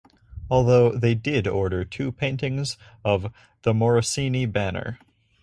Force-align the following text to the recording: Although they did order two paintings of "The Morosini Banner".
Although 0.49 0.93
they 0.97 1.13
did 1.13 1.45
order 1.45 1.85
two 1.85 2.11
paintings 2.11 2.75
of 3.05 3.31
"The 3.61 3.71
Morosini 3.71 4.51
Banner". 4.51 4.97